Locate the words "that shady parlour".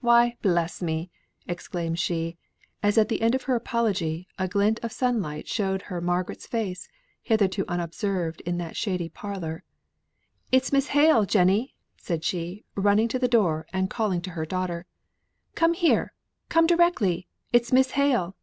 8.58-9.64